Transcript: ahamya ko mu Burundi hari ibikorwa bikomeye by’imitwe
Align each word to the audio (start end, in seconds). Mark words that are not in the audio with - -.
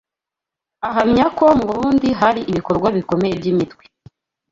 ahamya 0.87 1.25
ko 1.37 1.45
mu 1.59 1.63
Burundi 1.69 2.07
hari 2.21 2.41
ibikorwa 2.51 2.87
bikomeye 2.97 3.33
by’imitwe 3.39 3.83